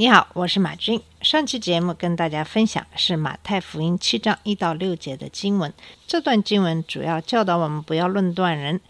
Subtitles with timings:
[0.00, 1.02] 你好，我是马军。
[1.22, 5.74] 上期节目跟大家分享是马太福音七章一到六节的经文。
[6.06, 8.80] 这段经文主要教导我们不要论断人，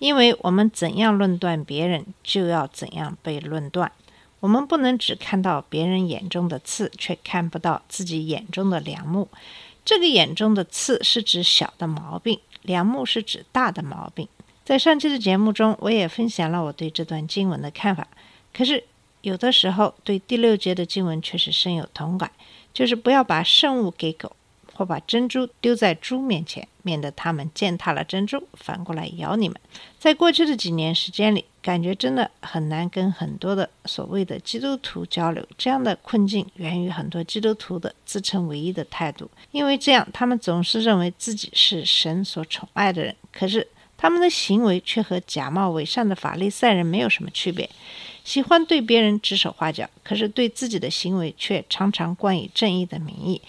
[0.00, 3.92] 因为我们怎样论断别人，就要怎样被论断。
[4.40, 9.28] 我们不能只看到别人眼中的刺，却看不到自己眼中的梁木。
[9.84, 14.26] 这个眼中的刺是指小的毛病，梁木是指大的毛病。
[14.64, 18.08] 在上期的节目中，我也分享了我对这段经文的看法。
[18.52, 18.82] 可是
[19.26, 22.30] 有的时候对第六节的经文却是深有同感，
[22.72, 24.36] 就是不要把圣物给狗，
[24.72, 29.60] 或把珍珠丢在猪面前，免得它们践踏了珍珠，反过来咬你们。
[29.98, 35.44] 在过去的几年时间里，感觉真的很难跟很多的所谓的基督徒交流。
[35.58, 47.68] 这样的困境源于很多基督徒的自称唯一的态度，因为这样他们总是认为自己是神所宠爱的人，可是他们的行为却和假冒伪善的法利赛人没有什么区别。
[48.26, 53.40] 喜欢对别人指手画脚，可是对自己的行为却常常冠以正义的名义。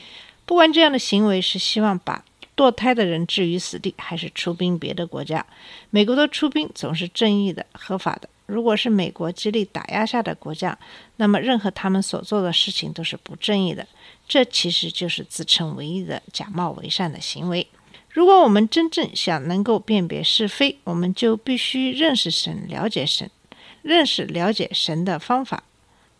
[0.45, 2.23] 不管这样的行为是希望把
[2.55, 5.43] 堕胎的人置于死地，还是出兵别的国家，
[5.89, 8.29] 美国的出兵总是正义的、合法的。
[8.45, 10.77] 如果是美国极力打压下的国家，
[11.15, 13.85] 那么任何他们所做的事情都是不正义的。
[14.27, 17.65] 这其实就是自称唯一的假冒伪善的行为。
[18.11, 23.27] 如果我们真正想能够辨别是非，我们就必须认识神、了解神。
[23.87, 25.63] 认识、了解神的方法，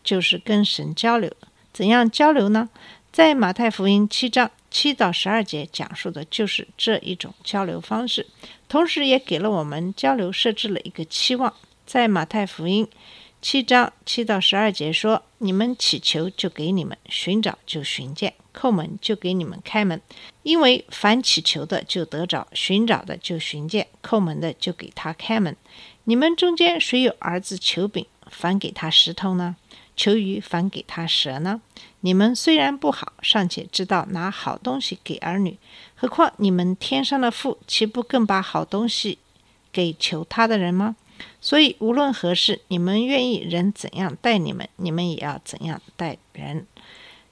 [0.02, 1.30] 就是跟神交流。
[1.74, 2.70] 怎样交流呢？
[3.12, 8.28] 在马太福音七章七到十二节讲述的就是这一种交流方式，
[8.70, 11.54] 同时也给了我们交流设置了一个期望。
[11.86, 12.88] 在马太福音
[13.42, 20.02] 七章七到十二节说：“你们祈求，就给你们；寻找，就寻见；叩门，就给你们开门。
[20.44, 25.56] 因为凡祈求的，就得着；寻找的，就寻见；叩门的，就给他开门。”
[26.10, 29.58] 你们中间谁有儿子求饼，反给他石头呢？
[29.98, 31.60] 求鱼，反给他蛇呢？
[32.00, 35.58] 你们虽然不好，尚且知道拿好东西给儿女，
[35.96, 39.18] 何况你们天上的父，岂不更把好东西
[39.74, 40.96] 给求他的人吗？
[41.42, 46.66] 所以无论何事，你们愿意人怎样待你们，你们也要怎样待人，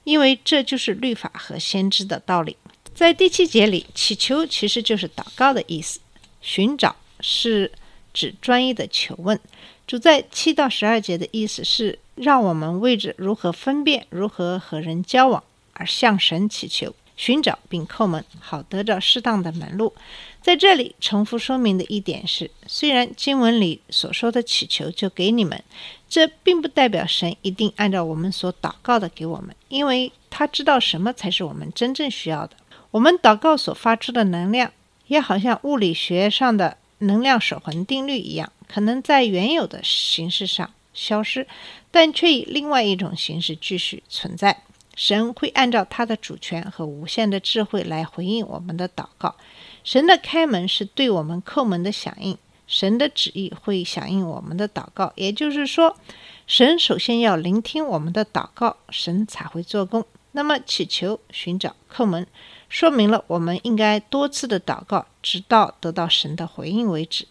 [0.04, 2.58] 因为这就是律法和先知的道理。
[2.94, 6.00] 在第七节里，祈求其实就是祷告的意思，
[6.42, 7.72] 寻找是。
[8.16, 9.38] 指专一的求问，
[9.86, 15.44] 主在七到十二节的意思是让我们为着如何分辨、如何和人交往
[15.74, 19.92] 而向神祈求、寻找并叩门，好得着适当的门路。
[20.40, 25.62] 在这里重复说明的一点是，虽然经文里所说的祈求就给你们，
[26.08, 32.56] 这并不代表神一定按照我们所祷告的给我们，因为他知道什么才是我们真正需要的。
[32.92, 34.72] 我们祷告所发出的能量，
[35.08, 36.78] 也好像物理学上的。
[36.98, 41.46] 能量守恒定律一样，可能在原有的形式上消失，
[41.90, 44.62] 但却以另外一种形式继续存在。
[44.94, 49.36] 神会按照他的主权和无限的智慧来回应我们的祷告。
[49.84, 55.12] 神的开门是对我们叩门的响应，神的旨意会响应我们的祷告。
[55.16, 55.96] 也就是说，
[56.46, 60.02] 神首先要聆听我们的祷告，神才会做工。
[60.32, 62.26] 那么，祈求、寻找、叩门。
[62.68, 67.26] 说明了我们应该多次的祷告，直到得到神的回应为止。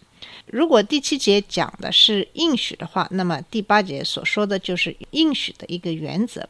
[0.46, 6.48] 如果第七节讲的是应许的话，那么第八节所说的就是应许的一个原则。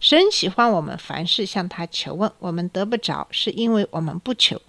[0.00, 4.60] 神喜欢我们凡事向他求问，我们得不着，是因为我们不求。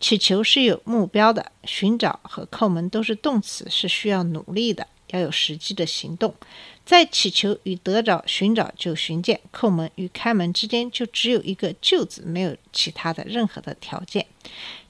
[0.00, 6.34] 祈求是有目标的，寻找和叩门都是动词，是需要努力的，要有实际的行动。
[6.84, 14.26] 在祈求与得着、寻找就寻见、叩门与开门之间，就只有一个“就”字，没有其他的任何的条件。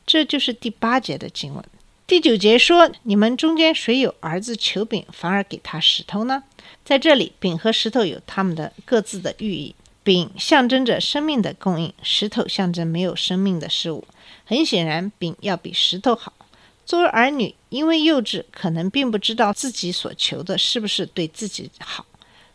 [0.07, 1.63] 这就是第八节的经文。
[2.07, 6.43] 第九节说：“你们中间谁有儿子求饼，反而给他石头呢？”
[6.85, 9.75] 在这里，饼和石头有他们的各自的寓意。
[10.03, 14.05] 饼象征着生命的供应，石头象征没有生命的事物。
[14.45, 16.33] 很显然，饼要比石头好。
[16.84, 22.05] 作为儿女，因为幼稚，可能并不知道自己所求的是不是对自己好，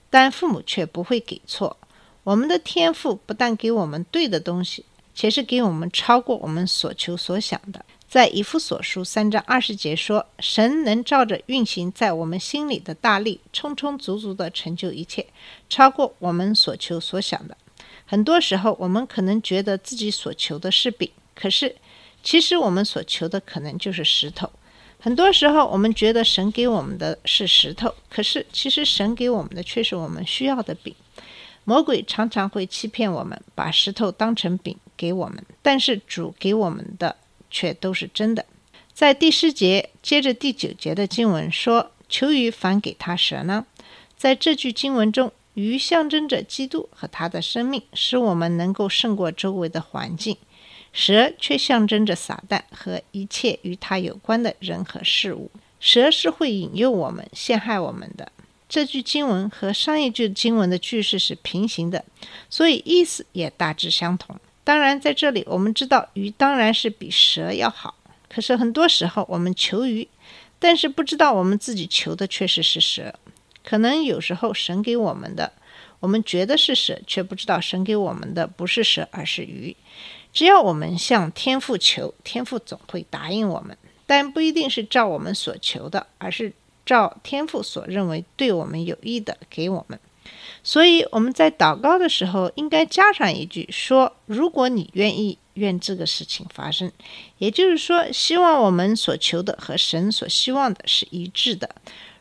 [0.09, 1.75] 但父母却不会给错。
[2.23, 4.83] 我们的天赋不但给我们对的东西，
[5.15, 7.85] 且是给我们超过我们所求所想的。
[8.09, 15.25] 在以弗所书三章二十节说：“神能照着运行在我们心里的大力，充充足足地成就一切，
[15.69, 17.57] 超过我们所求所想的。”
[18.05, 21.75] 很多时候，我们可能觉得自己所求的是饼，可是
[22.27, 24.51] 其实我们所求的可能就是石头。
[24.99, 30.93] 很多时候，我们觉得神给我们的是石头，可是其实神给我们的却是我们需要的饼。
[31.63, 37.15] 魔鬼常常会欺骗我们，把石头当成饼给我们，但是主给我们的
[37.49, 38.45] 却都是真的。
[38.93, 43.65] 在第十节接着第九节的经文说：“求鱼反给他蛇呢？”
[44.17, 50.35] 在这句经文中，鱼象征着基督和他的生命，使我们能够胜过周围的环境。
[50.97, 55.51] 蛇却象征着撒旦和一切与他有关的人和事物。
[55.79, 58.31] 蛇是会引诱我们、陷害我们的。
[58.67, 62.03] 这句经文和上一句经文的句式是平行的，
[62.49, 64.35] 所以意思也大致相同。
[64.63, 67.93] 当然，在这里我们知道鱼当然是比蛇要好。
[68.27, 70.07] 可是很多时候我们求鱼，
[70.57, 73.13] 但是不知道我们自己求的确实是蛇。
[73.63, 75.53] 可能有时候神给我们的，
[75.99, 79.75] 我们觉得是蛇，却不知道神给我们的不是蛇，而是鱼。
[80.37, 83.75] 只要我们向天父求，天父总会答应我们，
[84.05, 86.53] 但不一定是照我们所求的，而是
[86.85, 89.99] 照天父所认为对我们有益的给我们。
[90.63, 96.91] 所以我们在祷告的时候，应该加上一句说：“如果你愿意，愿这个事情发生。”
[97.39, 101.67] 也就是说，希望我们所求的和神所希望的是一致的。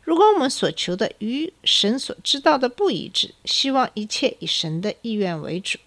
[0.01, 5.77] 如果我们所求的与神所知道的不一致，希望一切以神的意愿为主。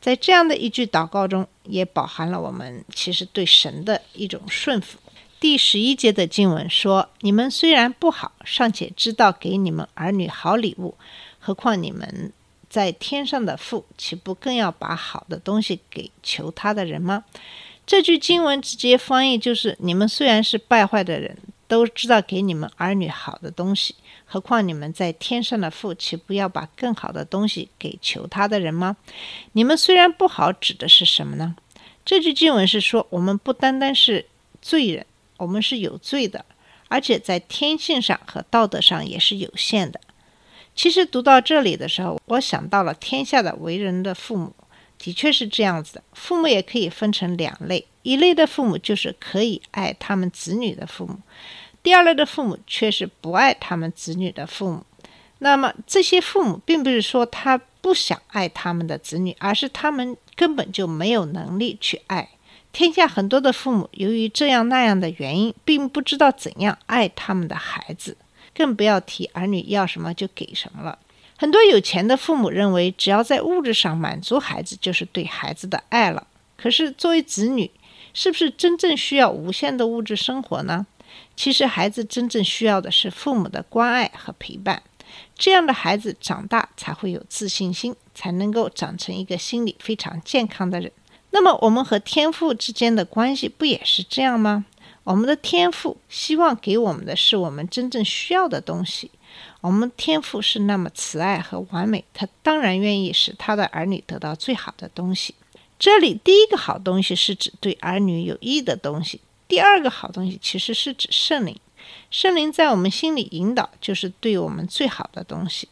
[0.00, 4.98] 在这样的一句祷告中，也饱含了我们其实对神的一种顺服。
[5.40, 10.94] 第十一节的经文说：“你们虽然不好，尚且知道给你们儿女好礼物，
[11.38, 12.32] 何况你们
[12.70, 17.24] 在天上的父，岂不更要把好的东西给求他的人吗？”
[17.86, 21.36] 这句经文直接翻译就是：“你们虽然是败坏的人。”
[21.68, 28.96] 都知道给你们儿女好的东西，何况你们在天上的父，岂不要把更好的东西给求他的人吗？
[29.52, 31.56] 你们虽然不好，指的是什么呢？
[32.04, 34.26] 这句经文是说，我们不单单是
[34.62, 35.04] 罪人，
[35.38, 36.44] 我们是有罪的，
[36.88, 40.00] 而且在天性上和道德上也是有限的。
[40.76, 44.54] 其实读到这里的时候，我想到了天下的为人的父母，
[44.98, 46.02] 的确是这样子的。
[46.12, 47.86] 父母也可以分成两类。
[48.06, 51.18] 一类的父母就是可以爱他们子女的父母，
[51.82, 54.84] 第二类的父母却是不爱他们子女的父母。
[55.40, 62.28] 那么这些父母并不是说他不想爱他们的子女，而是他们根本就没有能力去爱。
[62.72, 68.16] 天下很多的父母由于这样那样的原因，并不知道怎样爱他们的孩子，
[68.54, 70.96] 更不要提儿女要什么就给什么了。
[71.36, 76.24] 很多有钱的父母认为，只要在物质上满足孩子，就是对孩子的爱了。
[76.56, 77.70] 可是作为子女，
[78.16, 80.86] 是不是真正需要无限的物质生活呢？
[81.36, 84.82] 其实，孩子真正需要的是父母的关爱和陪伴。
[85.36, 90.90] 这样的孩子长大才会有自信心，才能够长成一个心理非常健康的人。
[91.32, 94.64] 那么，我们和天赋之间的关系不也是这样吗？
[95.04, 99.10] 我们的天赋希望给我们的是我们真正需要的东西。
[99.60, 105.34] 我们天赋是那么慈爱和完美，他当然愿意使他的儿女得到最好的东西。
[105.78, 111.58] 这里第一个好东西是指对儿女有益的东西，第二个好东西其实是指圣灵。
[112.10, 115.68] 圣灵在我们心里引导，就是对我们最好的东西。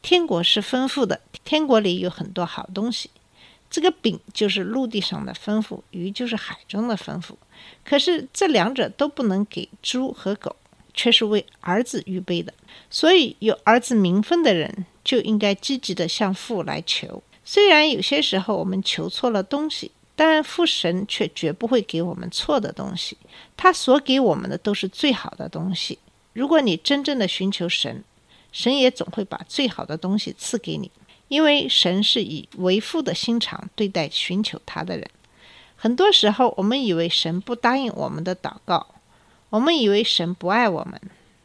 [0.00, 3.10] 天国是丰富的，天国里有很多好东西。
[3.68, 7.38] 这个饼就是陆地上的丰富，鱼就是海中的丰富。
[7.84, 10.54] 可是这两者都不能给猪和狗，
[10.94, 12.52] 却是为儿子预备的。
[12.90, 17.22] 所以有儿子名分的人就应该积极的向父来求。
[17.44, 23.16] 虽然有些时候我们求错了东西，但父神却绝不会给我们错的东西。
[23.56, 25.98] 他所给我们的都是最好的东西。
[26.32, 28.04] 如果你真正的寻求神，
[28.52, 30.90] 神也总会把最好的东西赐给你，
[31.28, 35.10] 因为神是以为父的心肠对待寻求他的人。
[35.76, 38.86] 很多时候，我们以为神不答应我们的祷告，
[39.50, 41.00] 我们以为神不爱我们，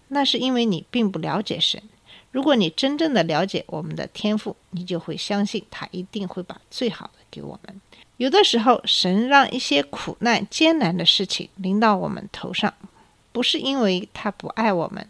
[0.09, 1.81] 那是因为你并不了解神。
[2.31, 7.81] 如果你真正的了解我们的天赋，你就会相信他一定会把最好的给我们。
[8.17, 12.73] 有的时候，神让一些苦难、艰难的事情临到我们头上，
[13.31, 15.07] 不是因为他不爱我们，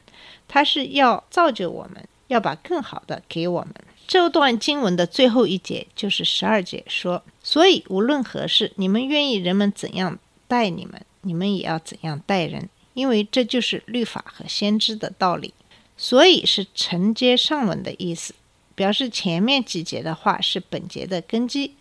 [0.48, 3.74] 他是要造就我们，要把更好的给我们。
[4.08, 15.54] 这段经文的最后一节就是十二节，说：“所以无论何事，你们愿意人们怎样待你们，你们也要怎样待人，因为这就是律法和先知的道理。”
[15.98, 18.36] 所以是承接上文的意思，
[18.76, 21.74] 表示前面几节的话是本节的根基。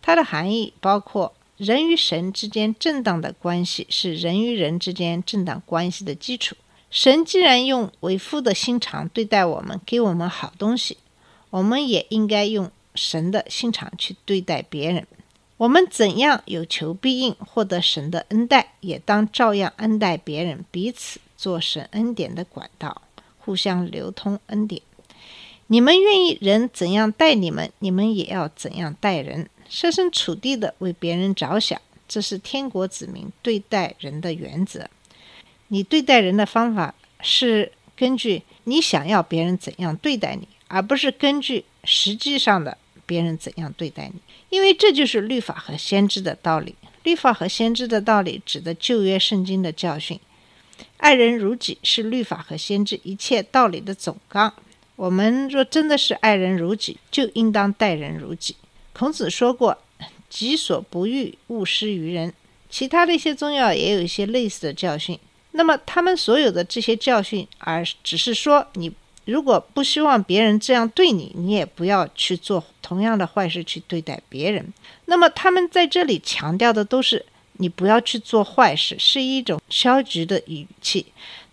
[0.00, 6.56] 它的含义包括人与神之间正当的关系是人与人之间正当关系的基础。
[6.90, 10.96] 神既然用为父的心肠对待我们，给我们好东西，
[11.50, 15.06] 我们也应该用神的心肠去对待别人。
[15.58, 23.02] 我们怎样有求必应，获得神的恩待，也当照样恩待别人，彼此做神恩典的管道，
[23.48, 24.82] 互相流通恩典。
[25.68, 34.90] 你们愿意人怎样待你们，你们也要怎样待人，设身处地的为别人着想，这是天国子民对待人的原则。
[35.68, 42.76] 你对待人的方法是根据你想要别人怎样对待你，而不是根据实际上的
[43.06, 44.20] 别人怎样对待你。
[44.50, 46.74] 因为这就是律法和先知的道理。
[47.02, 50.20] 律法和先知的道理指的旧约圣经的教训。
[51.08, 54.52] 爱人如己是律法和先知一切道理的总纲。
[54.94, 58.54] 我们若真的是爱人如己，就应当待人如己。
[58.92, 59.78] 孔子说过
[60.28, 62.34] ：“己所不欲，勿施于人。”
[62.68, 65.18] 其他的一些宗教也有一些类似的教训。
[65.52, 68.92] 那么他们所有的这些教训，而只是说你。
[69.24, 74.72] 如果不希望别人这样对你，你也不要去做同样的坏事去对待别人。
[75.06, 77.24] 那么他们在这里强调的都是
[77.58, 81.06] 你不要去做坏事，是一种消极的语气。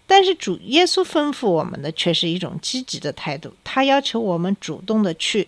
[0.07, 5.47] 但是主耶稣吩咐我们的却是一种积极的态度，他要求我们主动的去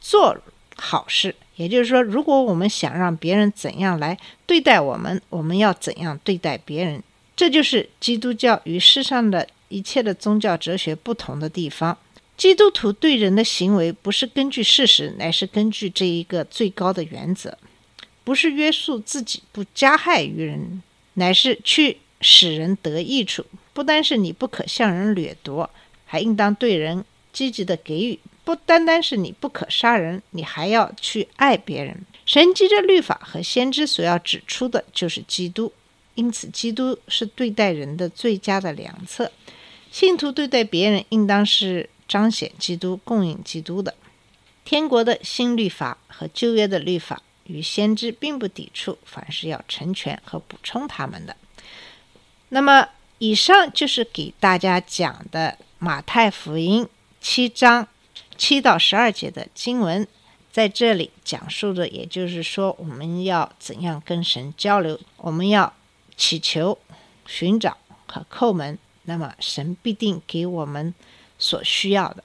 [0.00, 0.36] 做
[0.76, 1.34] 好事。
[1.56, 7.02] 也就是说，如果我们想让别人怎样来对待我们，我们要怎样对待别人。
[7.36, 9.46] 这就是基督教与世上的。
[9.68, 11.98] 一切的宗教哲学不同的地方，
[12.36, 17.58] 基督徒对人的行为不是根据事实，乃是根据这一个最高的原则，
[18.26, 20.82] 不是约束自己不加害于人，
[21.14, 23.46] 乃是去使人得益处。
[23.72, 25.70] 不单是你不可向人掠夺，
[26.04, 28.18] 还应当对人积极的给予。
[28.42, 32.04] 不单单是你不可杀人，你还要去爱别人。
[32.24, 35.72] 神迹的律法和先知所要指出的就是基督，
[36.16, 39.30] 因此基督是对待人的最佳的良策。
[39.92, 43.94] 信徒对待别人，应当是彰显基督、供应基督的。
[44.64, 51.36] 天国的新律法和旧约的律法与先知并不抵触，反是要成全和补充他们的。
[52.50, 52.88] 那么，
[53.18, 56.88] 以上就是给大家讲的马太福音
[57.20, 57.88] 七章
[58.36, 60.06] 七到十二节的经文，
[60.52, 65.72] 在这里讲述的，也就是说，我们要怎样跟神交流，我们要
[66.16, 66.78] 祈求、
[67.26, 67.76] 寻找
[68.06, 68.78] 和叩门。
[69.08, 70.92] 那么神必定给我们
[71.38, 72.24] 所需要的。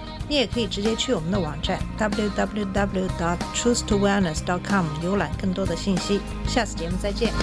[0.31, 6.21] 你也可以直接去我们的网站 www.truthtowellness.com 浏览更多的信息。
[6.47, 7.33] 下次节目再见。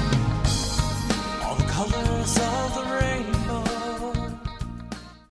[1.43, 3.38] All the colors of the rain